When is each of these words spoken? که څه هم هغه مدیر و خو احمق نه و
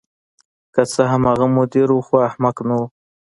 که 0.73 0.81
څه 0.91 1.03
هم 1.11 1.23
هغه 1.29 1.47
مدیر 1.57 1.87
و 1.91 1.99
خو 2.07 2.15
احمق 2.29 2.57
نه 2.67 2.75
و 2.79 2.83